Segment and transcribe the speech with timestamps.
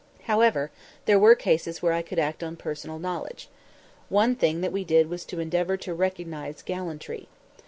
[0.23, 0.71] However,
[1.05, 3.49] there were cases where I could act on personal knowledge.
[4.09, 7.27] One thing that we did was to endeavor to recognize gallantry.